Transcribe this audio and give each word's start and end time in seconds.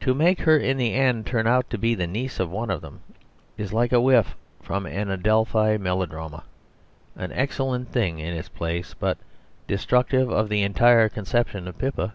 To 0.00 0.14
make 0.14 0.40
her 0.40 0.56
in 0.56 0.78
the 0.78 0.94
end 0.94 1.26
turn 1.26 1.46
out 1.46 1.68
to 1.68 1.76
be 1.76 1.94
the 1.94 2.06
niece 2.06 2.40
of 2.40 2.50
one 2.50 2.70
of 2.70 2.80
them, 2.80 3.00
is 3.58 3.70
like 3.70 3.92
a 3.92 4.00
whiff 4.00 4.34
from 4.62 4.86
an 4.86 5.10
Adelphi 5.10 5.76
melodrama, 5.76 6.44
an 7.16 7.32
excellent 7.32 7.92
thing 7.92 8.18
in 8.18 8.32
its 8.34 8.48
place, 8.48 8.94
but 8.98 9.18
destructive 9.66 10.30
of 10.30 10.48
the 10.48 10.62
entire 10.62 11.10
conception 11.10 11.68
of 11.68 11.76
Pippa. 11.76 12.14